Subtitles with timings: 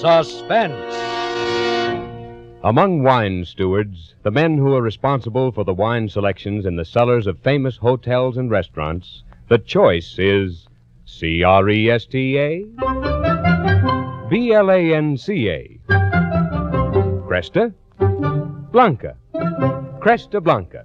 [0.00, 0.94] Suspense.
[2.62, 7.26] Among wine stewards, the men who are responsible for the wine selections in the cellars
[7.26, 10.66] of famous hotels and restaurants, the choice is
[11.06, 12.64] C R E S T A
[14.28, 15.80] B L A N C A.
[17.26, 17.72] Cresta
[18.72, 19.16] Blanca.
[20.00, 20.84] Cresta Blanca.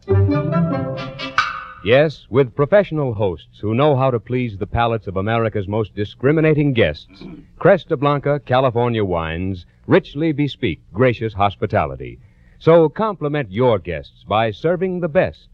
[1.84, 6.74] Yes, with professional hosts who know how to please the palates of America's most discriminating
[6.74, 7.24] guests,
[7.60, 12.20] Cresta Blanca California wines richly bespeak gracious hospitality.
[12.60, 15.48] So compliment your guests by serving the best.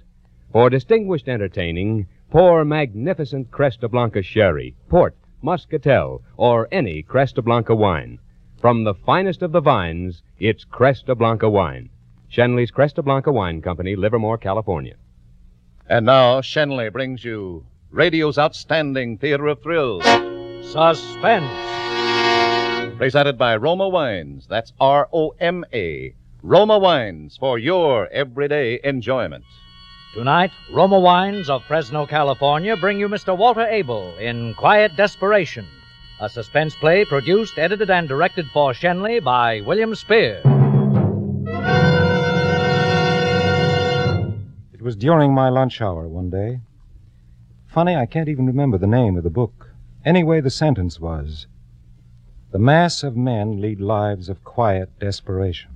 [0.52, 8.20] For distinguished entertaining, pour magnificent Cresta Blanca sherry, port, muscatel, or any Cresta Blanca wine.
[8.59, 11.90] From the finest of the vines, it's Cresta Blanca wine.
[12.30, 14.96] Schenley's Cresta Blanca Wine Company, Livermore, California.
[15.90, 20.04] And now, Schenley brings you radio's outstanding theater of thrills,
[20.70, 21.49] Suspense.
[22.98, 24.48] presented by Roma Wines.
[24.49, 26.13] That's R O M A.
[26.43, 29.46] Roma Wines for your everyday enjoyment.
[30.13, 33.38] Tonight, Roma Wines of Fresno, California bring you Mr.
[33.38, 35.65] Walter Abel in Quiet Desperation,
[36.20, 40.41] a suspense play produced, edited, and directed for Schenley by William Spier.
[44.88, 46.62] Was during my lunch hour one day.
[47.68, 49.71] Funny, I can't even remember the name of the book.
[50.05, 51.46] Anyway, the sentence was
[52.54, 55.71] The mass of men lead lives of quiet desperation.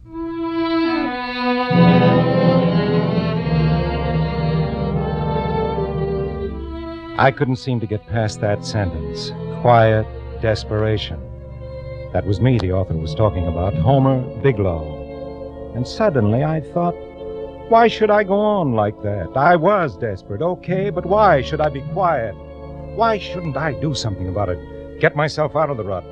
[7.18, 9.34] I couldn't seem to get past that sentence.
[9.60, 10.06] Quiet
[10.42, 11.20] desperation.
[12.14, 15.74] That was me the author was talking about, Homer Bigelow.
[15.76, 16.96] And suddenly I thought,
[17.72, 19.30] why should I go on like that?
[19.38, 22.36] I was desperate, okay, but why should I be quiet?
[22.98, 25.00] Why shouldn't I do something about it?
[25.00, 26.04] Get myself out of the rut.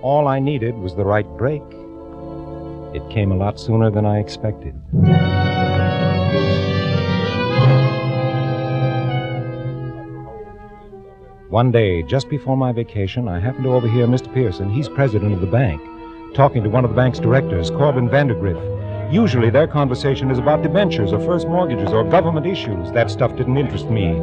[0.00, 1.60] All I needed was the right break.
[2.94, 4.72] It came a lot sooner than I expected.
[11.50, 14.32] One day, just before my vacation, I happened to overhear Mr.
[14.32, 15.78] Pearson, he's president of the bank,
[16.34, 18.75] talking to one of the bank's directors, Corbin Vandergriff.
[19.10, 22.90] Usually their conversation is about debentures or first mortgages or government issues.
[22.90, 24.14] That stuff didn't interest me.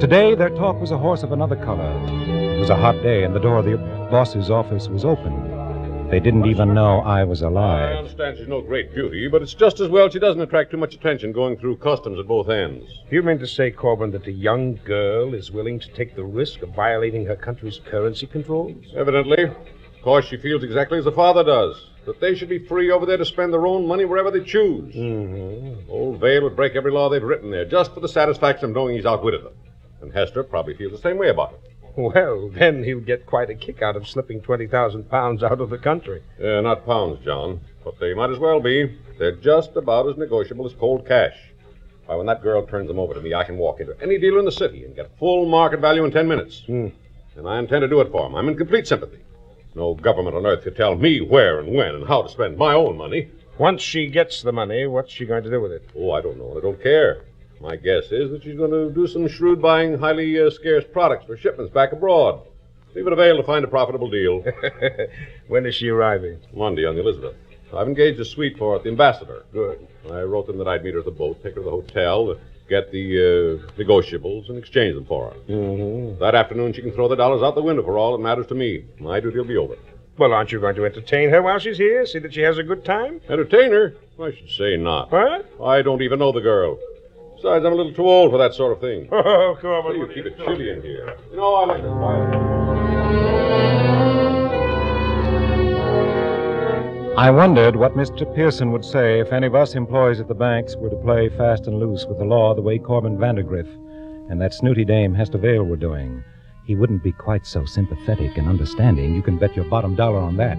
[0.00, 1.92] Today, their talk was a horse of another color.
[2.26, 3.76] It was a hot day, and the door of the
[4.10, 6.08] boss's office was open.
[6.10, 7.96] They didn't even know I was alive.
[7.96, 10.78] I understand she's no great beauty, but it's just as well she doesn't attract too
[10.78, 12.86] much attention going through customs at both ends.
[13.10, 16.24] Do you mean to say, Corbin, that a young girl is willing to take the
[16.24, 18.94] risk of violating her country's currency controls?
[18.96, 19.50] Evidently.
[20.02, 23.06] Of course, she feels exactly as the father does that they should be free over
[23.06, 24.92] there to spend their own money wherever they choose.
[24.96, 25.88] Mm-hmm.
[25.88, 28.96] Old Vale would break every law they've written there just for the satisfaction of knowing
[28.96, 29.52] he's outwitted them.
[30.00, 31.60] And Hester probably feels the same way about it.
[31.96, 35.78] Well, then he'll get quite a kick out of slipping 20,000 pounds out of the
[35.78, 36.20] country.
[36.42, 38.98] Uh, not pounds, John, but they might as well be.
[39.20, 41.36] They're just about as negotiable as cold cash.
[42.06, 44.40] Why, when that girl turns them over to me, I can walk into any dealer
[44.40, 46.64] in the city and get full market value in ten minutes.
[46.66, 46.88] Hmm.
[47.36, 48.34] And I intend to do it for him.
[48.34, 49.18] I'm in complete sympathy.
[49.74, 52.74] No government on earth could tell me where and when and how to spend my
[52.74, 53.28] own money.
[53.58, 55.88] Once she gets the money, what's she going to do with it?
[55.96, 57.24] Oh, I don't know, I don't care.
[57.60, 61.26] My guess is that she's going to do some shrewd buying highly uh, scarce products
[61.26, 62.40] for shipments back abroad.
[62.94, 64.44] Leave it avail to find a profitable deal.
[65.48, 66.38] when is she arriving?
[66.52, 67.36] Monday on the Elizabeth.
[67.74, 69.44] I've engaged a suite for her at the Ambassador.
[69.52, 69.86] Good.
[70.10, 72.36] I wrote them that I'd meet her at the boat, take her to the hotel,
[72.72, 75.36] get the uh, negotiables, and exchange them for her.
[75.52, 76.18] Mm-hmm.
[76.20, 78.54] That afternoon, she can throw the dollars out the window for all that matters to
[78.54, 78.84] me.
[78.98, 79.76] My duty will be over.
[80.18, 82.04] Well, aren't you going to entertain her while she's here?
[82.06, 83.20] See that she has a good time?
[83.28, 83.94] Entertain her?
[84.20, 85.10] I should say not.
[85.10, 85.50] What?
[85.62, 86.78] I don't even know the girl.
[87.36, 89.08] Besides, I'm a little too old for that sort of thing.
[89.12, 89.96] Oh, Corbin.
[90.00, 91.16] you keep it chilly in here.
[91.30, 92.61] You know, I like the quiet.
[97.16, 98.24] I wondered what Mr.
[98.34, 101.66] Pearson would say if any of us employees at the banks were to play fast
[101.66, 103.68] and loose with the law the way Corbin Vandergriff
[104.30, 106.24] and that snooty dame Hester Vale were doing.
[106.64, 109.14] He wouldn't be quite so sympathetic and understanding.
[109.14, 110.56] You can bet your bottom dollar on that.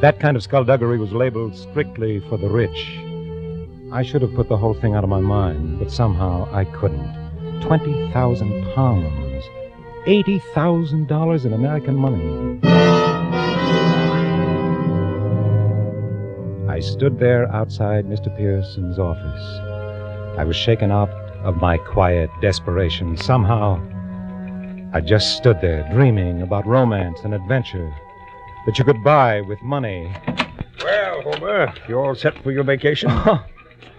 [0.00, 2.98] That kind of skullduggery was labeled strictly for the rich.
[3.92, 7.60] I should have put the whole thing out of my mind, but somehow I couldn't.
[7.60, 9.44] Twenty thousand pounds.
[10.06, 13.11] Eighty thousand dollars in American money.
[16.72, 18.34] I stood there outside Mr.
[18.34, 20.38] Pearson's office.
[20.38, 21.10] I was shaken out
[21.44, 23.14] of my quiet desperation.
[23.18, 23.78] Somehow,
[24.94, 27.94] I just stood there dreaming about romance and adventure
[28.64, 30.16] that you could buy with money.
[30.82, 33.10] Well, Homer, you all set for your vacation?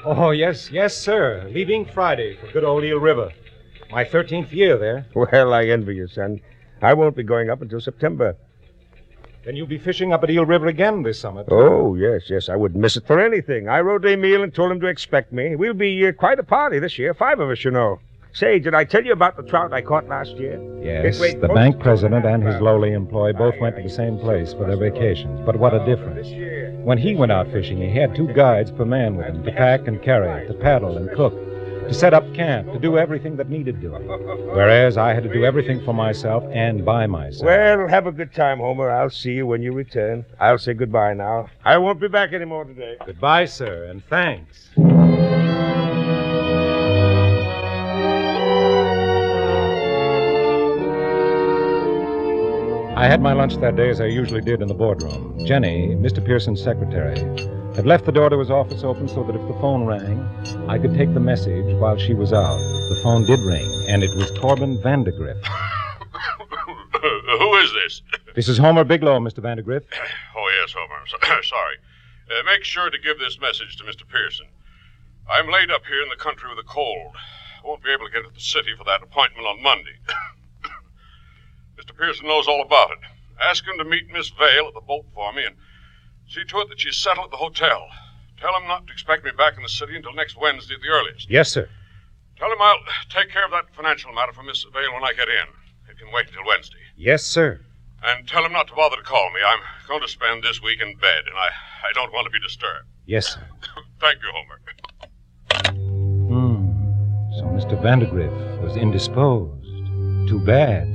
[0.06, 1.48] Oh, yes, yes, sir.
[1.54, 3.31] Leaving Friday for good old Eel River.
[3.92, 5.06] My 13th year there.
[5.16, 6.42] well, I envy you, son.
[6.81, 8.36] I won't be going up until September.
[9.45, 11.44] Then you'll be fishing up at Eel River again this summer.
[11.50, 12.48] Oh, yes, yes.
[12.48, 13.68] I wouldn't miss it for anything.
[13.68, 15.57] I wrote Emil and told him to expect me.
[15.57, 17.13] We'll be uh, quite a party this year.
[17.13, 18.00] Five of us, you know.
[18.31, 20.60] Say, did I tell you about the trout I caught last year?
[20.81, 24.54] Yes, Wait, the bank president and his lowly employee both went to the same place
[24.54, 25.45] for their vacations.
[25.45, 26.30] But what a difference.
[26.84, 29.88] When he went out fishing, he had two guides per man with him to pack
[29.88, 31.34] and carry, to paddle and cook,
[31.88, 34.07] to set up camp, to do everything that needed doing.
[34.07, 37.45] Whereas I had to do everything for myself and by myself.
[37.45, 38.89] Well, have a good time, Homer.
[38.89, 40.25] I'll see you when you return.
[40.39, 41.50] I'll say goodbye now.
[41.65, 42.97] I won't be back anymore today.
[43.06, 44.69] Goodbye, sir, and thanks.
[53.04, 55.38] I had my lunch that day as I usually did in the boardroom.
[55.46, 56.24] Jenny, Mr.
[56.26, 57.20] Pearson's secretary,
[57.76, 60.22] had left the door to his office open so that if the phone rang,
[60.70, 62.56] I could take the message while she was out.
[62.56, 65.36] The phone did ring, and it was Corbin Vandergriff.
[67.04, 68.02] Who is this?
[68.36, 69.40] This is Homer Bigelow, Mr.
[69.40, 69.84] Vandergriff.
[70.38, 70.96] Oh, yes, Homer.
[70.96, 71.76] I'm so- sorry.
[72.32, 74.08] Uh, make sure to give this message to Mr.
[74.08, 74.48] Pearson.
[75.30, 77.18] I'm laid up here in the country with a cold.
[77.62, 80.00] I won't be able to get to the city for that appointment on Monday.
[81.83, 81.97] Mr.
[81.97, 83.00] Pearson knows all about it.
[83.41, 85.56] Ask him to meet Miss Vale at the boat for me and
[86.27, 87.88] see to it that she's settled at the hotel.
[88.39, 90.88] Tell him not to expect me back in the city until next Wednesday at the
[90.88, 91.30] earliest.
[91.30, 91.68] Yes, sir.
[92.38, 95.27] Tell him I'll take care of that financial matter for Miss Vale when I get
[95.27, 95.47] in.
[95.89, 96.80] It can wait until Wednesday.
[96.95, 97.59] Yes, sir.
[98.03, 99.39] And tell him not to bother to call me.
[99.45, 101.50] I'm going to spend this week in bed, and I,
[101.88, 102.88] I don't want to be disturbed.
[103.06, 103.47] Yes, sir.
[104.00, 104.59] Thank you, Homer.
[106.27, 107.38] Hmm.
[107.38, 107.81] So Mr.
[107.81, 109.63] Vandergriff was indisposed.
[110.27, 110.93] Too bad.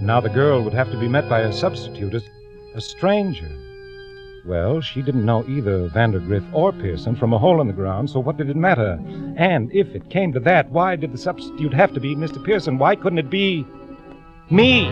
[0.00, 2.22] Now the girl would have to be met by a substitute, a,
[2.74, 3.50] a stranger.
[4.46, 8.20] Well, she didn't know either Vandergriff or Pearson from a hole in the ground, so
[8.20, 8.98] what did it matter?
[9.36, 12.42] And if it came to that, why did the substitute have to be Mr.
[12.42, 12.78] Pearson?
[12.78, 13.66] Why couldn't it be
[14.50, 14.88] me?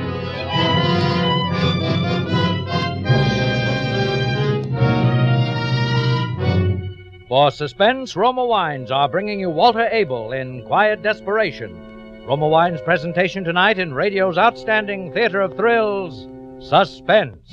[7.28, 11.95] For suspense, Roma Wines are bringing you Walter Abel in Quiet Desperation.
[12.26, 16.26] Roma Wines' presentation tonight in radio's outstanding theater of thrills,
[16.58, 17.52] Suspense.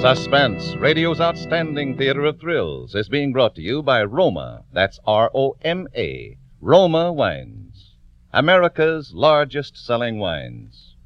[0.00, 4.64] Suspense, radio's outstanding theater of thrills, is being brought to you by Roma.
[4.72, 6.38] That's R O M A.
[6.62, 7.96] Roma Wines.
[8.32, 10.96] America's largest selling wines.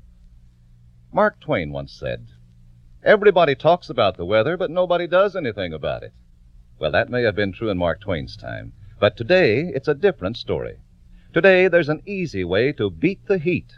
[1.12, 2.28] Mark Twain once said,
[3.02, 6.12] Everybody talks about the weather, but nobody does anything about it.
[6.80, 10.36] Well, that may have been true in Mark Twain's time, but today it's a different
[10.36, 10.76] story.
[11.34, 13.72] Today there's an easy way to beat the heat.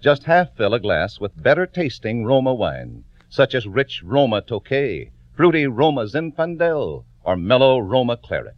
[0.00, 5.10] Just half fill a glass with better tasting Roma wine, such as rich Roma Tokay,
[5.34, 8.54] fruity Roma Zinfandel, or mellow Roma Claret.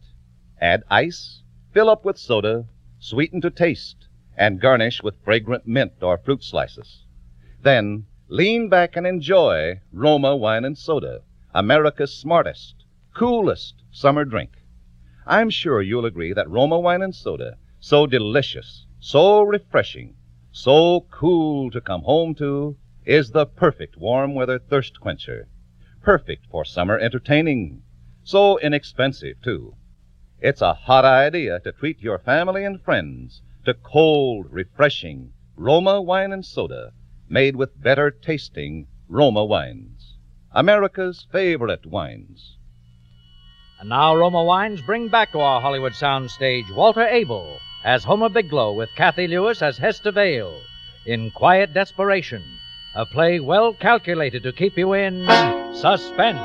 [0.60, 1.42] Add ice,
[1.72, 2.66] fill up with soda,
[2.98, 7.06] sweeten to taste, and garnish with fragrant mint or fruit slices.
[7.62, 11.22] Then lean back and enjoy Roma wine and soda,
[11.54, 12.79] America's smartest,
[13.14, 14.50] coolest summer drink.
[15.26, 20.16] I'm sure you'll agree that Roma wine and soda, so delicious, so refreshing,
[20.52, 25.48] so cool to come home to, is the perfect warm weather thirst quencher.
[26.02, 27.82] Perfect for summer entertaining.
[28.22, 29.74] So inexpensive, too.
[30.40, 36.32] It's a hot idea to treat your family and friends to cold, refreshing Roma wine
[36.32, 36.92] and soda
[37.28, 40.16] made with better tasting Roma wines.
[40.52, 42.56] America's favorite wines.
[43.80, 48.74] And now Roma Wines bring back to our Hollywood soundstage Walter Abel as Homer Bigelow
[48.74, 50.60] with Cathy Lewis as Hester Vale
[51.06, 52.42] in Quiet Desperation,
[52.94, 55.24] a play well calculated to keep you in
[55.74, 56.38] suspense.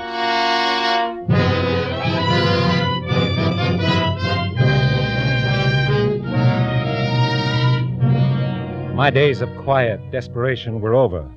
[8.95, 11.29] My days of quiet desperation were over.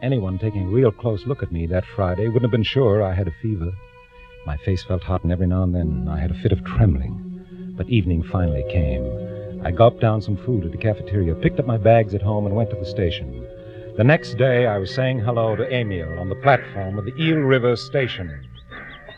[0.00, 3.12] Anyone taking a real close look at me that Friday wouldn't have been sure I
[3.12, 3.70] had a fever.
[4.46, 7.74] My face felt hot, and every now and then I had a fit of trembling.
[7.76, 9.60] But evening finally came.
[9.64, 12.54] I gulped down some food at the cafeteria, picked up my bags at home, and
[12.54, 13.46] went to the station.
[13.96, 17.36] The next day, I was saying hello to Emil on the platform of the Eel
[17.38, 18.46] River station.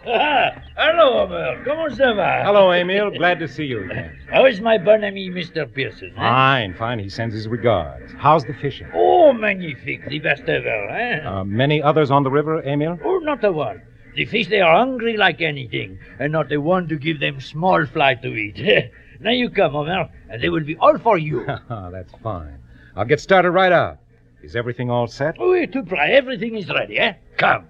[0.04, 1.64] Hello, Emil.
[1.64, 2.45] ¿Cómo se va?
[2.45, 3.11] Hello, Emil.
[3.18, 4.16] Glad to see you again.
[4.30, 5.66] How is my Barnaby, Mr.
[5.73, 6.12] Pearson?
[6.16, 6.21] eh?
[6.21, 6.99] Fine, fine.
[7.00, 8.12] He sends his regards.
[8.16, 8.87] How's the fishing?
[8.95, 10.06] Oh, magnifique.
[10.09, 11.26] The best ever, eh?
[11.26, 12.99] Uh, many others on the river, Emil?
[13.04, 13.83] oh, not a one.
[14.16, 17.85] The fish, they are hungry like anything, and not a one to give them small
[17.85, 18.90] fly to eat.
[19.20, 21.44] now you come, Homer, and they will be all for you.
[21.68, 22.61] That's fine.
[22.96, 23.99] I'll get started right out.
[24.42, 25.37] Is everything all set?
[25.38, 26.12] oh, to fry.
[26.12, 27.12] Everything is ready, eh?
[27.37, 27.66] Come.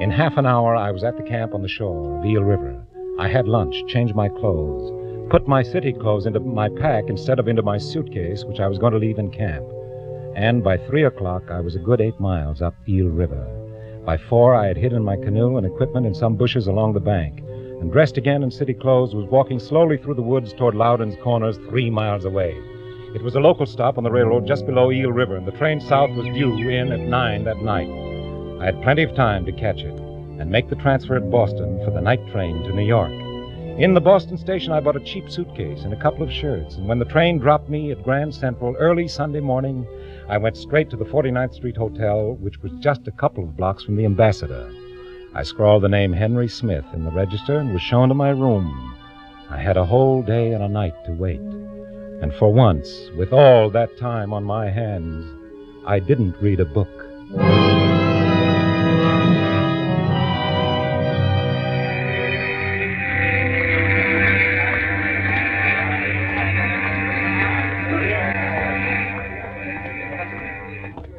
[0.00, 2.84] In half an hour, I was at the camp on the shore of Eel River.
[3.18, 4.92] I had lunch, changed my clothes,
[5.30, 8.78] put my city clothes into my pack instead of into my suitcase, which I was
[8.78, 9.66] going to leave in camp.
[10.36, 13.44] And by three o'clock, I was a good eight miles up Eel River.
[14.04, 17.40] By four, I had hidden my canoe and equipment in some bushes along the bank,
[17.40, 21.56] and dressed again in city clothes, was walking slowly through the woods toward Loudon's Corners,
[21.68, 22.54] three miles away.
[23.14, 25.80] It was a local stop on the railroad just below Eel River, and the train
[25.80, 27.88] south was due in at nine that night.
[28.60, 29.98] I had plenty of time to catch it
[30.38, 33.25] and make the transfer at Boston for the night train to New York.
[33.78, 36.88] In the Boston station, I bought a cheap suitcase and a couple of shirts, and
[36.88, 39.86] when the train dropped me at Grand Central early Sunday morning,
[40.30, 43.84] I went straight to the 49th Street Hotel, which was just a couple of blocks
[43.84, 44.72] from the Ambassador.
[45.34, 48.96] I scrawled the name Henry Smith in the register and was shown to my room.
[49.50, 51.40] I had a whole day and a night to wait.
[51.40, 55.26] And for once, with all that time on my hands,
[55.86, 56.88] I didn't read a book.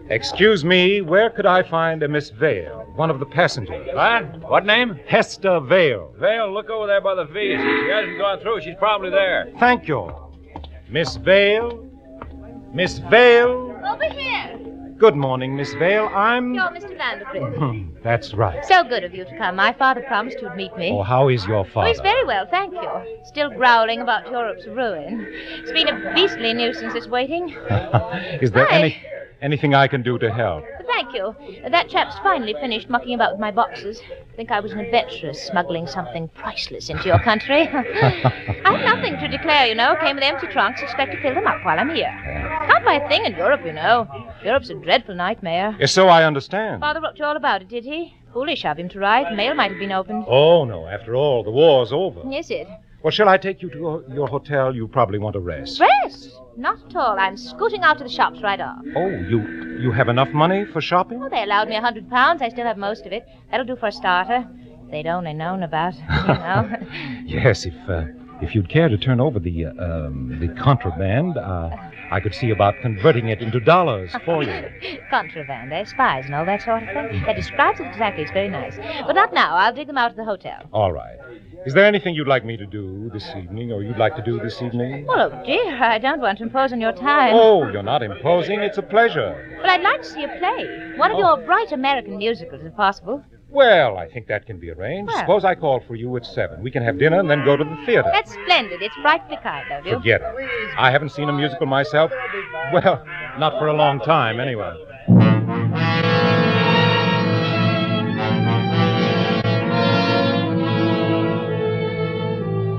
[0.09, 3.87] Excuse me, where could I find a Miss Vale, one of the passengers?
[3.93, 4.39] What?
[4.49, 4.97] What name?
[5.05, 6.13] Hester Vale.
[6.17, 7.59] Vale, look over there by the V's.
[7.59, 9.51] If she hasn't gone through, she's probably there.
[9.59, 10.09] Thank you.
[10.89, 11.83] Miss Vale?
[12.73, 13.81] Miss Vale?
[13.85, 14.57] Over here.
[14.97, 16.07] Good morning, Miss Vale.
[16.07, 16.53] I'm.
[16.53, 16.97] You're Mr.
[16.97, 17.57] Vandergrift.
[17.57, 18.65] Hmm, That's right.
[18.65, 19.57] So good of you to come.
[19.57, 20.89] My father promised you'd meet me.
[20.91, 21.89] Oh, how is your Oh, father?
[21.89, 22.89] he's very well, thank you.
[23.25, 25.27] Still growling about Europe's ruin.
[25.29, 27.49] It's been a beastly nuisance, this waiting.
[28.41, 28.75] is there Hi.
[28.75, 28.97] any
[29.41, 30.63] anything I can do to help?
[30.85, 31.35] Thank you.
[31.69, 34.01] That chap's finally finished mucking about with my boxes.
[34.35, 37.67] Think I was an adventuress smuggling something priceless into your country.
[37.67, 39.95] I've nothing to declare, you know.
[40.01, 40.81] Came with empty trunks.
[40.81, 42.11] Expect to fill them up while I'm here.
[42.67, 44.07] Can't buy a thing in Europe, you know.
[44.43, 45.75] Europe's a dreadful nightmare.
[45.79, 46.81] Yes, so I understand.
[46.81, 48.15] Father wrote you all about it, did he?
[48.33, 49.35] Foolish of him to write.
[49.35, 50.25] Mail might have been opened.
[50.27, 50.87] Oh, no.
[50.87, 52.21] After all, the war's over.
[52.33, 52.67] Is it?
[53.03, 54.75] Well, shall I take you to your, your hotel?
[54.75, 55.79] You probably want to rest.
[55.79, 56.31] Rest?
[56.57, 57.19] Not at all.
[57.19, 58.79] I'm scooting out to the shops right off.
[58.95, 61.19] Oh, you you have enough money for shopping?
[61.19, 62.41] Well, they allowed me a hundred pounds.
[62.41, 63.27] I still have most of it.
[63.51, 64.47] That'll do for a starter.
[64.85, 66.69] If they'd only known about, you know.
[67.25, 68.05] Yes, if uh,
[68.41, 71.69] if you'd care to turn over the uh, um, the contraband, uh,
[72.09, 74.69] I could see about converting it into dollars for you.
[75.09, 75.83] Contraband, eh?
[75.85, 77.23] Spies and all that sort of thing.
[77.25, 78.23] That describes it exactly.
[78.23, 78.77] It's very nice.
[79.05, 79.55] But not now.
[79.55, 80.63] I'll dig them out at the hotel.
[80.71, 81.17] All right.
[81.65, 84.39] Is there anything you'd like me to do this evening, or you'd like to do
[84.39, 85.05] this evening?
[85.05, 87.33] Well, oh dear, I don't want to impose on your time.
[87.35, 88.61] Oh, you're not imposing.
[88.61, 89.57] It's a pleasure.
[89.59, 90.93] But I'd like to see a play.
[90.95, 91.19] One of Oh.
[91.19, 93.21] your bright American musicals, if possible.
[93.57, 95.07] Well, I think that can be arranged.
[95.07, 95.17] Well.
[95.17, 96.61] Suppose I call for you at seven.
[96.61, 98.07] We can have dinner and then go to the theater.
[98.13, 98.83] That's splendid.
[98.83, 99.93] It's frightfully kind of you.
[99.93, 100.69] Forget it.
[100.77, 102.11] I haven't seen a musical myself.
[102.71, 103.03] Well,
[103.39, 104.75] not for a long time, anyway.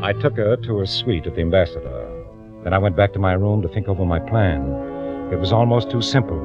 [0.05, 2.09] I took her to her suite at the Ambassador.
[2.63, 4.63] Then I went back to my room to think over my plan.
[5.33, 6.39] It was almost too simple.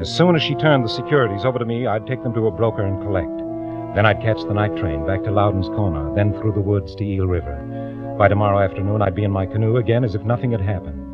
[0.00, 2.50] As soon as she turned the securities over to me, I'd take them to a
[2.50, 3.47] broker and collect.
[3.94, 7.04] Then I'd catch the night train back to Loudon's Corner, then through the woods to
[7.04, 8.16] Eel River.
[8.18, 11.04] By tomorrow afternoon, I'd be in my canoe again as if nothing had happened.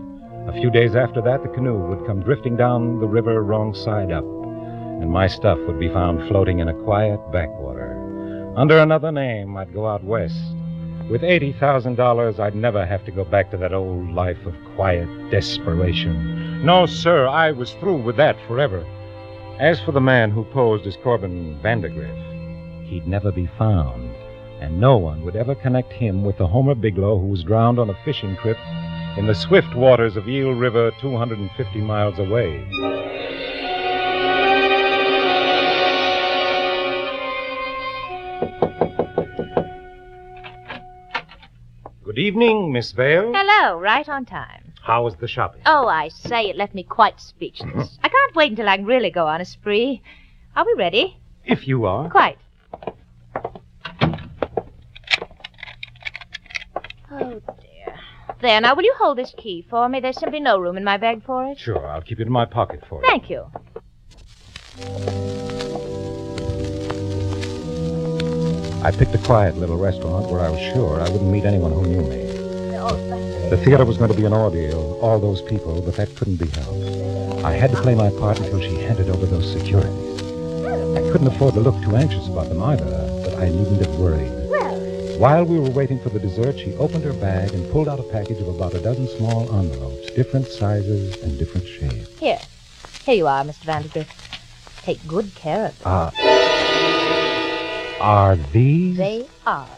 [0.49, 4.13] A few days after that, the canoe would come drifting down the river wrong side
[4.13, 8.53] up, and my stuff would be found floating in a quiet backwater.
[8.57, 10.37] Under another name, I'd go out west.
[11.11, 16.65] With $80,000, I'd never have to go back to that old life of quiet desperation.
[16.65, 18.85] No, sir, I was through with that forever.
[19.61, 22.34] As for the man who posed as Corbin Vandergriff,
[22.85, 24.15] he'd never be found,
[24.61, 27.91] and no one would ever connect him with the Homer Bigelow who was drowned on
[27.91, 28.59] a fishing trip
[29.17, 32.65] in the swift waters of Eel River 250 miles away.
[42.05, 43.33] Good evening, Miss Vale.
[43.35, 44.73] Hello, right on time.
[44.83, 45.63] How was the shopping?
[45.67, 47.99] Oh, I say, it left me quite speechless.
[48.05, 50.03] I can't wait until I can really go on a spree.
[50.55, 51.17] Are we ready?
[51.45, 52.11] If you are.
[52.11, 52.39] Quite.
[57.11, 57.95] Oh, dear.
[58.45, 60.01] There, now, will you hold this key for me?
[60.01, 61.59] There's simply no room in my bag for it.
[61.59, 63.09] Sure, I'll keep it in my pocket for you.
[63.09, 63.47] Thank you.
[68.85, 71.87] I picked a quiet little restaurant where I was sure I wouldn't meet anyone who
[71.87, 72.27] knew me.
[73.49, 76.49] The theater was going to be an ordeal, all those people, but that couldn't be
[76.49, 77.43] helped.
[77.47, 80.21] I had to play my part until she handed over those securities.
[80.21, 82.85] I couldn't afford to look too anxious about them either,
[83.25, 84.44] but I needn't have worried.
[85.19, 88.03] While we were waiting for the dessert, she opened her bag and pulled out a
[88.03, 92.19] package of about a dozen small envelopes, different sizes and different shapes.
[92.19, 92.41] Here.
[93.05, 93.65] Here you are, Mr.
[93.65, 94.11] Vandergrift.
[94.83, 95.87] Take good care of them.
[95.87, 96.11] Ah.
[98.01, 98.97] Are these?
[98.97, 99.69] They are.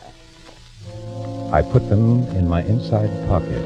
[1.52, 3.62] I put them in my inside pocket.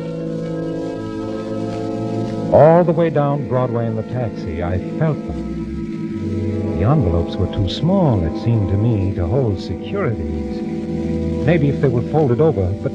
[2.52, 6.78] All the way down Broadway in the taxi, I felt them.
[6.78, 10.49] The envelopes were too small, it seemed to me, to hold securities.
[11.44, 12.92] Maybe if they were folded over, but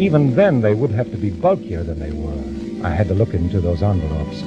[0.00, 2.86] even then they would have to be bulkier than they were.
[2.86, 4.40] I had to look into those envelopes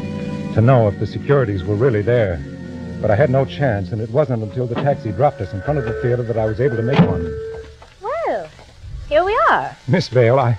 [0.56, 2.42] to know if the securities were really there.
[3.02, 5.80] But I had no chance, and it wasn't until the taxi dropped us in front
[5.80, 7.24] of the theater that I was able to make one.
[8.02, 8.50] Well,
[9.10, 9.76] here we are.
[9.88, 10.58] Miss Vale, I,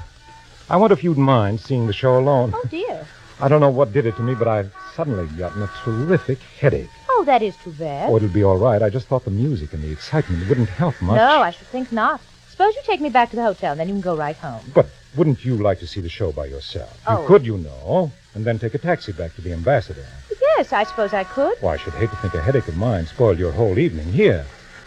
[0.69, 2.53] I wonder if you'd mind seeing the show alone.
[2.55, 3.07] Oh, dear.
[3.41, 6.91] I don't know what did it to me, but I've suddenly gotten a terrific headache.
[7.09, 8.11] Oh, that is too bad.
[8.11, 8.83] Oh, it'll be all right.
[8.83, 11.17] I just thought the music and the excitement wouldn't help much.
[11.17, 12.21] No, I should think not.
[12.63, 14.61] Suppose you take me back to the hotel, and then you can go right home.
[14.73, 16.97] But wouldn't you like to see the show by yourself?
[17.09, 17.21] Oh.
[17.21, 20.07] You could, you know, and then take a taxi back to the ambassador.
[20.41, 21.61] Yes, I suppose I could.
[21.61, 24.13] Well, I should hate to think a headache of mine spoiled your whole evening.
[24.13, 24.47] Here,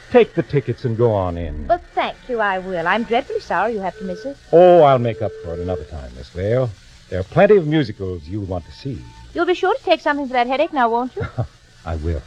[0.09, 1.67] take the tickets and go on in.
[1.67, 2.87] Well, thank you, I will.
[2.87, 4.37] I'm dreadfully sorry you have to miss it.
[4.53, 6.69] Oh, I'll make up for it another time, Miss Vale.
[7.09, 9.01] There are plenty of musicals you'll want to see.
[9.33, 11.27] You'll be sure to take something for that headache now, won't you?
[11.85, 12.21] I will.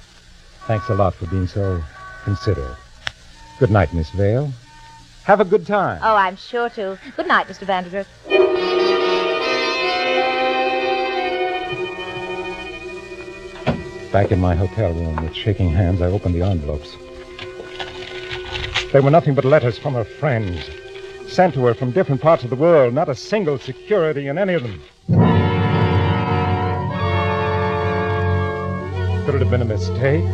[0.67, 1.83] Thanks a lot for being so
[2.25, 2.77] considerate.
[3.59, 4.53] Good night, Miss Vale.
[5.29, 6.01] Have a good time.
[6.03, 6.99] oh, I'm sure to.
[7.15, 7.67] Good night, Mr.
[7.67, 8.09] Vandergrift.
[14.11, 16.97] Back in my hotel room with shaking hands, I opened the envelopes.
[18.91, 20.65] They were nothing but letters from her friends,
[21.31, 24.55] sent to her from different parts of the world, not a single security in any
[24.55, 24.81] of them.
[29.27, 30.25] Could it have been a mistake?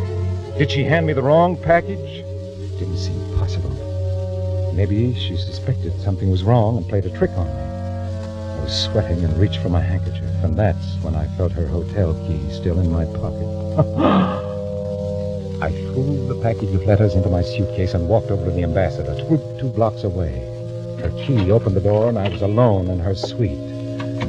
[0.57, 2.23] Did she hand me the wrong package?
[2.79, 3.84] Didn't seem possible.
[4.75, 7.53] Maybe she suspected something was wrong and played a trick on me.
[7.53, 12.13] I was sweating and reached for my handkerchief, and that's when I felt her hotel
[12.27, 13.47] key still in my pocket.
[15.63, 19.15] I threw the package of letters into my suitcase and walked over to the ambassador,
[19.59, 20.39] two, blocks away.
[20.99, 23.57] Her key opened the door, and I was alone in her suite.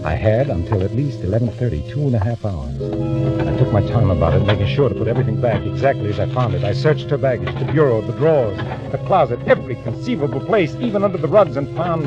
[0.04, 3.45] I had until at least 11.30, two and a half hours.
[3.66, 6.55] Took my time about it, making sure to put everything back exactly as I found
[6.55, 6.62] it.
[6.62, 8.57] I searched her baggage, the bureau, the drawers,
[8.92, 12.05] the closet, every conceivable place, even under the rugs, and found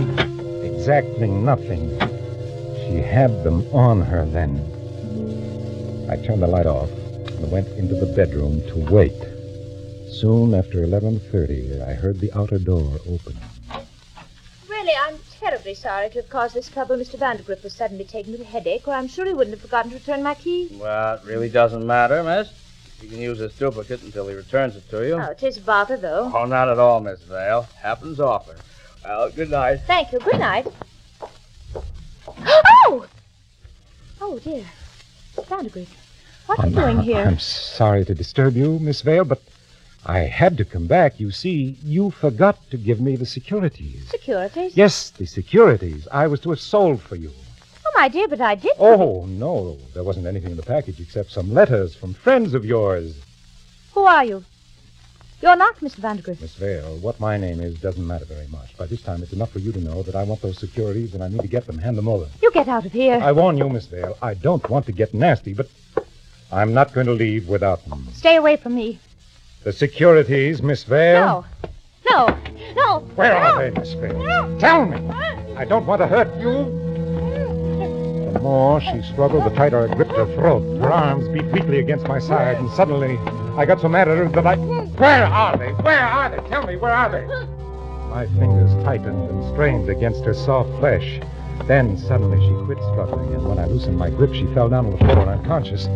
[0.64, 2.00] exactly nothing.
[2.78, 4.56] She had them on her then.
[6.10, 6.90] I turned the light off
[7.28, 9.20] and went into the bedroom to wait.
[10.14, 13.36] Soon after 11.30, I heard the outer door open.
[15.42, 16.98] Really, I'm terribly sorry to have caused this trouble.
[16.98, 17.18] Mr.
[17.18, 19.98] Vandergrift was suddenly taken with a headache, or I'm sure he wouldn't have forgotten to
[19.98, 20.70] return my key.
[20.72, 22.52] Well, it really doesn't matter, miss.
[23.02, 25.16] You can use this duplicate until he returns it to you.
[25.16, 26.32] Oh, it is a bother, though.
[26.34, 27.68] Oh, not at all, Miss Vale.
[27.82, 28.58] Happens often.
[29.06, 29.78] Well, good night.
[29.88, 30.20] Thank you.
[30.20, 30.68] Good night.
[32.86, 33.06] Oh!
[34.22, 34.66] Oh, dear.
[35.36, 35.88] Vandergrift,
[36.48, 37.26] what are you doing here?
[37.26, 39.42] I'm sorry to disturb you, Miss Vale, but
[40.06, 41.20] I had to come back.
[41.20, 44.08] You see, you forgot to give me the securities.
[44.10, 44.76] Securities?
[44.76, 47.32] Yes, the securities I was to have sold for you.
[47.86, 48.72] Oh, my dear, but I did.
[48.80, 53.16] Oh, no, there wasn't anything in the package except some letters from friends of yours.
[53.94, 54.46] Who are you?
[55.42, 55.98] You're not Mr.
[56.00, 56.42] Vandergrift.
[56.42, 58.76] Miss Vale, what my name is doesn't matter very much.
[58.78, 61.24] By this time, it's enough for you to know that I want those securities and
[61.24, 61.78] I need to get them.
[61.78, 62.28] Hand them over.
[62.42, 63.20] You get out of here.
[63.22, 65.70] I warn you, Miss Vale, I don't want to get nasty, but
[66.52, 68.08] I'm not going to leave without them.
[68.14, 69.00] Stay away from me.
[69.64, 71.46] The securities, Miss Vale.
[71.60, 71.70] No.
[72.10, 72.38] No.
[72.78, 73.00] No.
[73.16, 73.40] Where no.
[73.40, 74.58] are they, Miss Vale?
[74.58, 74.98] Tell me.
[75.58, 76.64] I don't want to hurt you.
[78.32, 80.80] The more she struggled, the tighter I gripped her throat.
[80.80, 83.18] Her arms beat weakly against my side, and suddenly
[83.58, 84.56] I got so mad at her that I.
[84.56, 85.72] Where are they?
[85.84, 86.50] Where are they?
[86.50, 87.26] Tell me, where are they?
[88.10, 91.20] My fingers tightened and strained against her soft flesh.
[91.66, 94.92] Then suddenly she quit struggling, and when I loosened my grip, she fell down on
[94.92, 95.90] the floor unconscious.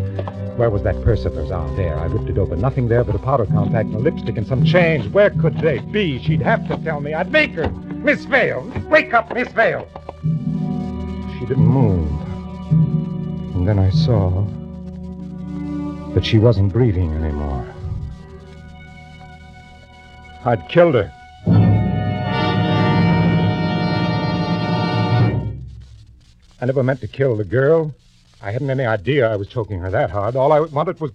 [0.56, 1.50] Where was that purse of hers?
[1.50, 1.98] Ah, there.
[1.98, 2.62] I ripped it open.
[2.62, 5.12] Nothing there but a powder compact and a lipstick and some change.
[5.12, 6.22] Where could they be?
[6.22, 7.16] She'd have to tell me.
[7.16, 7.70] I'd make her.
[7.70, 8.72] Miss Vale!
[8.88, 9.88] Wake up, Miss Vale!
[11.40, 12.08] She didn't move.
[13.56, 14.46] And then I saw
[16.14, 17.66] that she wasn't breathing anymore.
[20.46, 21.12] I'd killed her.
[26.62, 27.96] I never meant to kill the girl.
[28.44, 30.36] I hadn't any idea I was choking her that hard.
[30.36, 31.12] All I wanted was.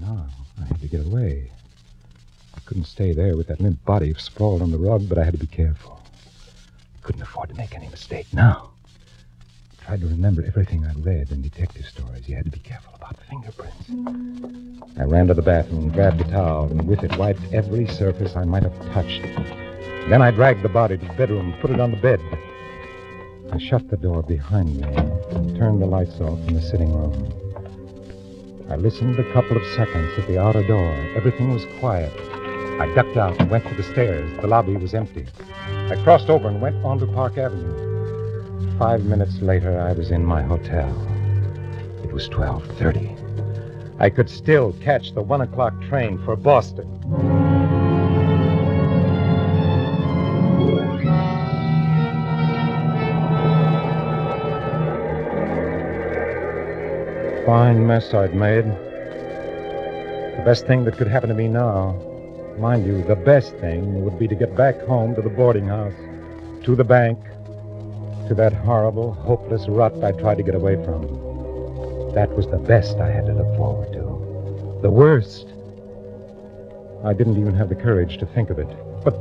[0.00, 0.24] No,
[0.58, 1.50] I had to get away.
[2.56, 5.34] I couldn't stay there with that limp body sprawled on the rug, but I had
[5.34, 6.00] to be careful.
[6.02, 8.70] I Couldn't afford to make any mistake now.
[9.82, 12.26] I tried to remember everything I'd read in detective stories.
[12.26, 13.90] You had to be careful about fingerprints.
[14.98, 18.44] I ran to the bathroom, grabbed a towel, and with it wiped every surface I
[18.44, 19.20] might have touched.
[20.08, 22.20] Then I dragged the body to the bedroom put it on the bed.
[23.52, 27.32] I shut the door behind me and turned the lights off in the sitting room.
[28.70, 30.92] I listened a couple of seconds at the outer door.
[31.16, 32.12] Everything was quiet.
[32.80, 34.30] I ducked out and went to the stairs.
[34.40, 35.26] The lobby was empty.
[35.66, 38.78] I crossed over and went onto Park Avenue.
[38.78, 40.88] Five minutes later, I was in my hotel.
[42.04, 43.98] It was 12.30.
[44.00, 47.39] I could still catch the one o'clock train for Boston.
[57.46, 58.66] Fine mess I'd made.
[58.66, 61.92] The best thing that could happen to me now,
[62.58, 65.94] mind you, the best thing would be to get back home to the boarding house,
[66.64, 67.18] to the bank,
[68.28, 71.02] to that horrible, hopeless rut I tried to get away from.
[72.14, 74.80] That was the best I had to look forward to.
[74.82, 75.46] The worst.
[77.04, 78.68] I didn't even have the courage to think of it.
[79.02, 79.16] But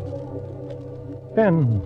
[1.35, 1.81] then,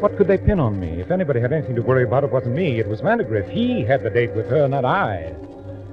[0.00, 1.00] what could they pin on me?
[1.00, 2.78] If anybody had anything to worry about, it wasn't me.
[2.78, 3.48] It was Vandergriff.
[3.50, 5.34] He had the date with her, not I.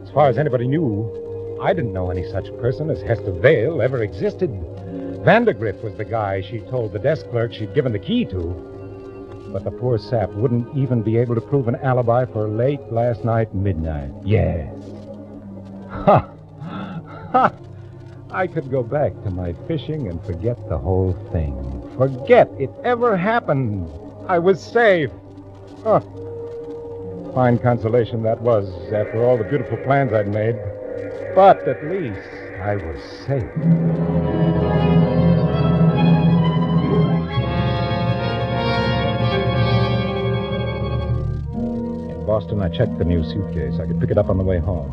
[0.04, 4.04] As far as anybody knew, I didn't know any such person as Hester Vale ever
[4.04, 4.50] existed.
[5.26, 9.50] Vandergriff was the guy she told the desk clerk she'd given the key to.
[9.52, 13.26] But the poor sap wouldn't even be able to prove an alibi for late last
[13.26, 14.12] night midnight.
[14.24, 14.74] Yes.
[15.90, 16.30] Ha!
[17.32, 17.54] Ha!
[18.32, 21.77] I could go back to my fishing and forget the whole thing.
[21.98, 23.90] Forget it ever happened.
[24.28, 25.10] I was safe.
[27.34, 30.56] Fine consolation that was after all the beautiful plans I'd made.
[31.34, 32.28] But at least
[32.62, 33.44] I was safe.
[42.12, 43.80] In Boston, I checked the new suitcase.
[43.80, 44.92] I could pick it up on the way home.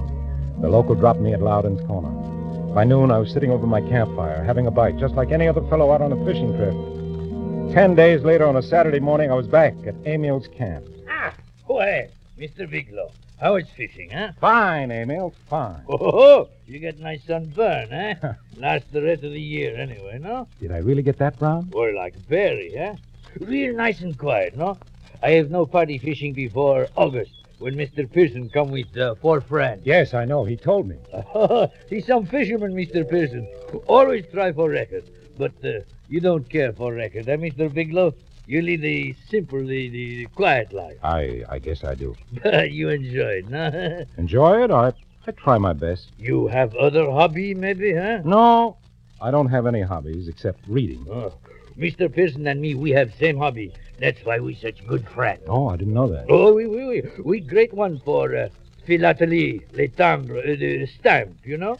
[0.62, 2.33] The local dropped me at Loudon's Corner.
[2.74, 5.60] By noon, I was sitting over my campfire, having a bite, just like any other
[5.68, 7.72] fellow out on a fishing trip.
[7.72, 10.84] Ten days later, on a Saturday morning, I was back at Emil's camp.
[11.08, 11.32] Ah,
[11.66, 12.68] why, Mr.
[12.68, 14.32] Bigelow, how is fishing, huh?
[14.40, 15.84] Fine, Emil, fine.
[15.88, 18.32] Oh, you get nice sunburn, huh?
[18.56, 20.48] Last the rest of the year, anyway, no?
[20.60, 21.70] Did I really get that brown?
[21.74, 22.96] Or like berry, huh?
[23.38, 24.78] Real nice and quiet, no?
[25.22, 28.04] I have no party fishing before August, when Mr.
[28.12, 29.86] Pearson come with uh, four friends.
[29.86, 30.44] Yes, I know.
[30.44, 30.96] He told me.
[31.88, 33.08] He's some fisherman, Mr.
[33.08, 33.48] Pearson.
[33.72, 35.04] Who always try for record.
[35.38, 37.72] But uh, you don't care for record, eh, Mr.
[37.72, 38.12] Bigelow?
[38.46, 40.98] You lead the simple, the, the quiet life.
[41.02, 42.14] I I guess I do.
[42.42, 44.04] But you enjoy it, no?
[44.18, 44.70] Enjoy it?
[44.70, 44.92] I,
[45.26, 46.12] I try my best.
[46.18, 48.20] You have other hobby, maybe, huh?
[48.26, 48.76] No,
[49.22, 51.06] I don't have any hobbies except reading.
[51.10, 51.32] Oh,
[51.78, 52.12] Mr.
[52.12, 53.72] Pearson and me, we have same hobby.
[53.98, 55.42] That's why we such good friends.
[55.48, 56.26] Oh, I didn't know that.
[56.28, 58.48] Oh, we, we, we, we great one for uh,
[58.86, 61.76] philately, les timbres, uh, the stamp, you know?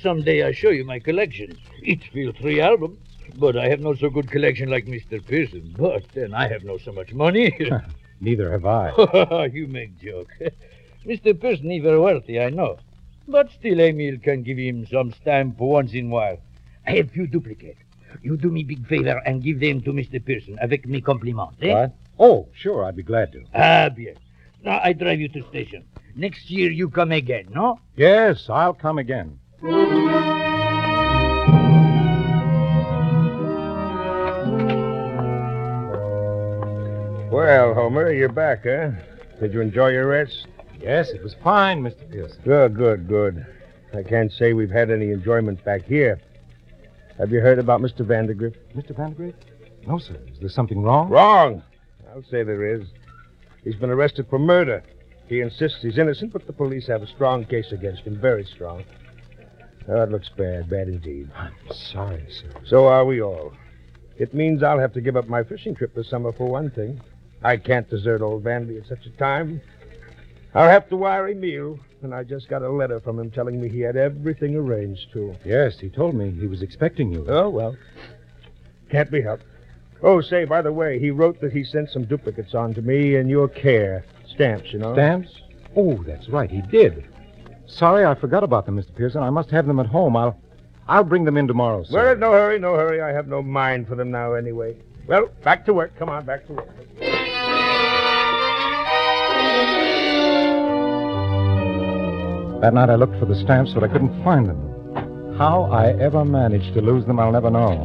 [0.00, 1.58] Someday I'll show you my collection.
[1.82, 2.98] It's feel three albums.
[3.36, 5.24] But I have no so good collection like Mr.
[5.26, 5.74] Pearson.
[5.76, 7.52] But then I have no so much money.
[8.20, 9.46] Neither have I.
[9.52, 10.30] you make joke.
[11.06, 11.38] Mr.
[11.38, 12.78] Pearson is very wealthy, I know.
[13.26, 16.38] But still Emil can give him some stamp once in a while.
[16.86, 17.78] I have few duplicate.
[18.22, 20.24] You do me big favor and give them to Mr.
[20.24, 21.72] Pearson avec mes compliments, eh?
[21.72, 21.92] What?
[22.18, 23.42] Oh, sure, I'd be glad to.
[23.54, 24.14] Ah, bien.
[24.62, 25.84] Now I drive you to station.
[26.14, 27.78] Next year you come again, no?
[27.96, 29.38] Yes, I'll come again.
[37.30, 38.90] Well, Homer, you're back, huh?
[39.40, 40.46] Did you enjoy your rest?
[40.80, 42.08] Yes, it was fine, Mr.
[42.10, 42.38] Pearson.
[42.44, 43.44] Good, good, good.
[43.92, 46.20] I can't say we've had any enjoyment back here.
[47.18, 48.00] Have you heard about Mr.
[48.00, 48.56] Vandergrift?
[48.74, 48.92] Mr.
[48.96, 49.34] Vandergrift?
[49.86, 50.16] No, sir.
[50.32, 51.08] Is there something wrong?
[51.08, 51.62] Wrong.
[52.10, 52.82] I'll say there is.
[53.62, 54.82] He's been arrested for murder.
[55.26, 58.84] He insists he's innocent, but the police have a strong case against him, very strong.
[59.88, 61.30] Oh, it looks bad, bad indeed.
[61.36, 61.54] I'm
[61.92, 62.50] sorry, sir.
[62.66, 63.52] So are we all.
[64.16, 67.00] It means I'll have to give up my fishing trip this summer for one thing.
[67.42, 69.60] I can't desert old Vandy at such a time.
[70.54, 73.68] I'll have to wire Emil, and I just got a letter from him telling me
[73.68, 75.34] he had everything arranged to.
[75.44, 77.26] Yes, he told me he was expecting you.
[77.28, 77.76] Oh, well.
[78.88, 79.44] Can't be helped.
[80.02, 83.16] Oh, say, by the way, he wrote that he sent some duplicates on to me
[83.16, 84.04] in your care.
[84.26, 84.94] Stamps, you know.
[84.94, 85.30] Stamps?
[85.74, 87.04] Oh, that's right, he did.
[87.66, 88.94] Sorry, I forgot about them, Mr.
[88.94, 89.22] Pearson.
[89.22, 90.16] I must have them at home.
[90.16, 90.38] I'll
[90.86, 91.94] I'll bring them in tomorrow, sir.
[91.94, 93.00] Well, no hurry, no hurry.
[93.00, 94.76] I have no mind for them now anyway.
[95.06, 95.96] Well, back to work.
[95.98, 96.68] Come on, back to work.
[102.64, 105.36] That night I looked for the stamps, but I couldn't find them.
[105.36, 107.84] How I ever managed to lose them, I'll never know.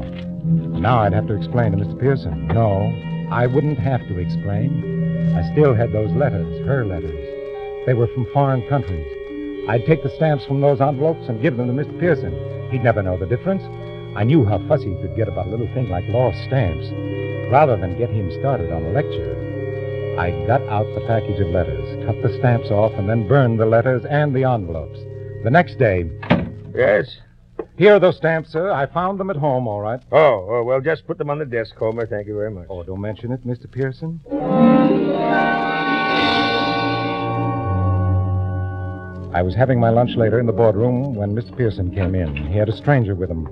[0.79, 1.99] Now I'd have to explain to Mr.
[1.99, 2.47] Pearson.
[2.47, 2.87] No,
[3.29, 5.35] I wouldn't have to explain.
[5.35, 7.11] I still had those letters, her letters.
[7.87, 9.05] They were from foreign countries.
[9.67, 11.99] I'd take the stamps from those envelopes and give them to Mr.
[11.99, 12.31] Pearson.
[12.71, 13.63] He'd never know the difference.
[14.15, 16.87] I knew how fussy he could get about a little thing like lost stamps.
[17.51, 19.35] Rather than get him started on a lecture,
[20.17, 23.65] I got out the package of letters, cut the stamps off, and then burned the
[23.65, 24.99] letters and the envelopes.
[25.43, 26.09] The next day,
[26.73, 27.17] Yes?
[27.77, 28.71] Here are those stamps, sir.
[28.71, 29.99] I found them at home, all right.
[30.11, 32.05] Oh, oh, well, just put them on the desk, Homer.
[32.07, 32.67] Thank you very much.
[32.69, 33.69] Oh, don't mention it, Mr.
[33.69, 34.21] Pearson.
[39.33, 41.55] I was having my lunch later in the boardroom when Mr.
[41.55, 42.35] Pearson came in.
[42.35, 43.47] He had a stranger with him,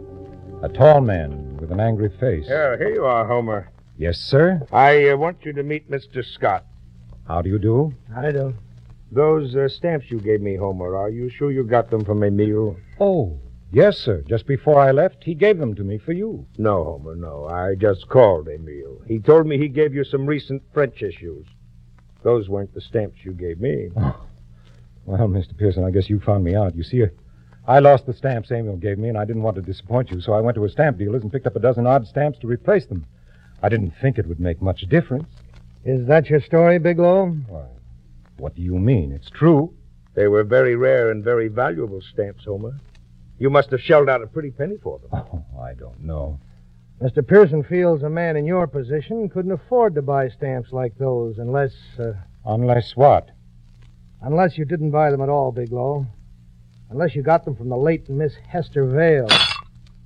[0.63, 2.47] a tall man with an angry face.
[2.47, 3.69] Here, here you are, Homer.
[3.97, 4.61] Yes, sir.
[4.71, 6.23] I uh, want you to meet Mr.
[6.25, 6.65] Scott.
[7.27, 7.93] How do you do?
[8.15, 8.53] I do.
[9.11, 12.77] Those uh, stamps you gave me, Homer, are you sure you got them from Emil?
[12.99, 13.37] Oh,
[13.71, 14.21] yes, sir.
[14.27, 16.45] Just before I left, he gave them to me for you.
[16.57, 17.45] No, Homer, no.
[17.45, 19.01] I just called Emil.
[19.07, 21.45] He told me he gave you some recent French issues.
[22.23, 23.89] Those weren't the stamps you gave me.
[25.05, 25.57] Well, Mr.
[25.57, 26.75] Pearson, I guess you found me out.
[26.75, 27.05] You see,
[27.65, 30.33] I lost the stamps Emil gave me, and I didn't want to disappoint you, so
[30.33, 32.87] I went to a stamp dealer's and picked up a dozen odd stamps to replace
[32.87, 33.05] them.
[33.63, 35.29] I didn't think it would make much difference.
[35.85, 37.27] Is that your story, Bigelow?
[37.47, 37.65] Why,
[38.37, 39.11] what do you mean?
[39.11, 39.73] It's true.
[40.15, 42.75] They were very rare and very valuable stamps, Homer.
[43.39, 45.09] You must have shelled out a pretty penny for them.
[45.33, 46.39] Oh, I don't know.
[47.01, 47.25] Mr.
[47.25, 51.73] Pearson feels a man in your position couldn't afford to buy stamps like those unless.
[51.99, 52.13] Uh,
[52.45, 53.29] Unless what?
[54.23, 56.07] unless you didn't buy them at all, Bigelow.
[56.89, 59.27] Unless you got them from the late Miss Hester Vale.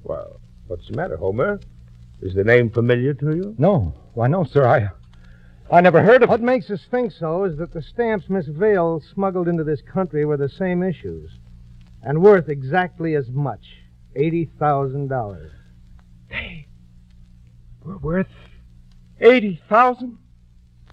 [0.04, 1.60] Well, what's the matter, Homer?
[2.22, 3.56] Is the name familiar to you?
[3.58, 3.94] No.
[4.16, 4.66] Why, no, sir.
[4.68, 4.90] I.
[5.72, 6.30] I never heard of it.
[6.30, 10.26] What makes us think so is that the stamps Miss Vale smuggled into this country
[10.26, 11.32] were the same issues
[12.04, 13.66] and worth exactly as much
[14.18, 15.50] $80,000.
[17.84, 18.28] We're worth
[19.22, 20.18] eighty thousand.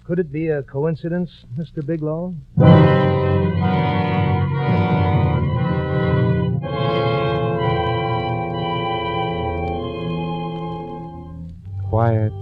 [0.05, 1.85] Could it be a coincidence, Mr.
[1.85, 2.35] Bigelow?
[11.89, 12.33] Quiet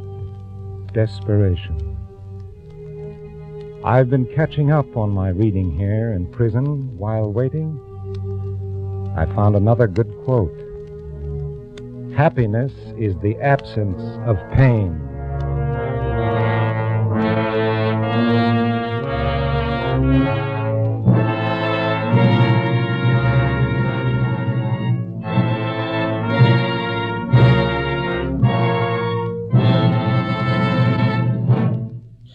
[0.93, 1.96] desperation.
[3.87, 7.79] I've been catching up on my reading here in prison while waiting.
[9.15, 10.51] I found another good quote.
[12.13, 14.99] Happiness is the absence of pain.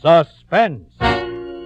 [0.01, 0.92] Suspense.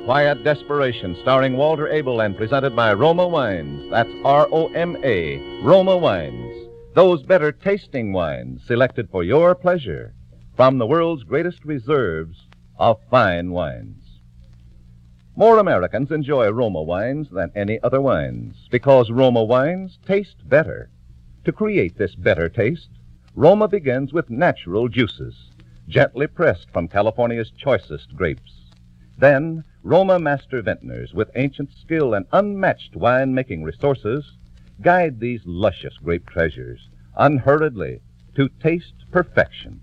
[0.06, 3.90] Quiet Desperation, starring Walter Abel and presented by Roma Wines.
[3.90, 6.68] That's R O M A, Roma Wines.
[6.94, 10.14] Those better tasting wines selected for your pleasure
[10.54, 12.46] from the world's greatest reserves
[12.78, 14.04] of fine wines.
[15.34, 20.88] More Americans enjoy Roma wines than any other wines because Roma wines taste better.
[21.46, 22.90] To create this better taste,
[23.34, 25.50] Roma begins with natural juices,
[25.88, 28.65] gently pressed from California's choicest grapes.
[29.18, 34.36] Then, Roma master vintners with ancient skill and unmatched wine making resources
[34.82, 38.00] guide these luscious grape treasures unhurriedly
[38.34, 39.80] to taste perfection.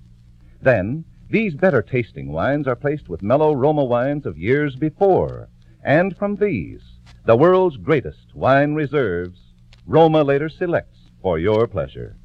[0.61, 5.49] Then, these better tasting wines are placed with mellow Roma wines of years before,
[5.83, 6.81] and from these,
[7.25, 9.39] the world's greatest wine reserves,
[9.87, 12.17] Roma later selects for your pleasure.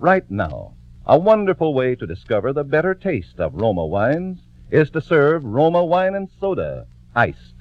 [0.00, 0.74] Right now,
[1.06, 4.40] a wonderful way to discover the better taste of Roma wines
[4.72, 7.54] is to serve Roma wine and soda iced.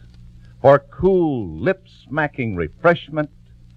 [0.61, 3.29] For cool, lip smacking refreshment,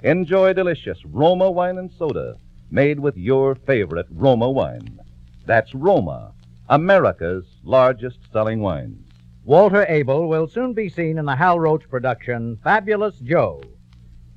[0.04, 2.36] enjoy delicious Roma wine and soda
[2.70, 5.00] made with your favorite Roma wine.
[5.46, 6.32] That's Roma,
[6.68, 9.08] America's largest selling wines.
[9.44, 13.62] Walter Abel will soon be seen in the Hal Roach production, Fabulous Joe.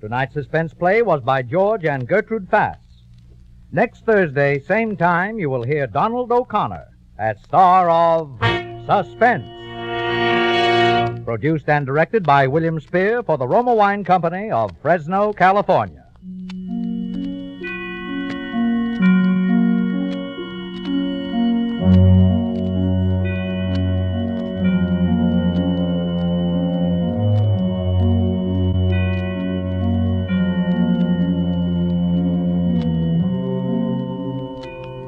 [0.02, 2.80] Tonight's suspense play was by George and Gertrude Fass.
[3.72, 6.88] Next Thursday, same time, you will hear Donald O'Connor
[7.20, 9.44] as star of Suspense.
[11.26, 16.06] Produced and directed by William Spier for the Roma Wine Company of Fresno, California.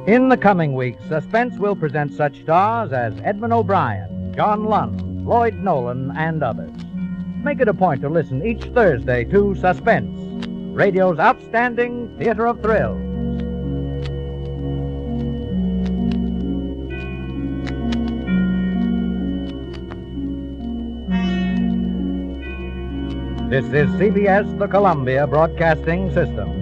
[0.10, 5.54] In the coming weeks, Suspense will present such stars as Edmond O'Brien, John Lund, Lloyd
[5.54, 6.72] Nolan, and others.
[7.44, 10.18] Make it a point to listen each Thursday to Suspense,
[10.76, 13.00] radio's outstanding theater of thrills.
[23.52, 26.59] This is CBS, the Columbia Broadcasting System.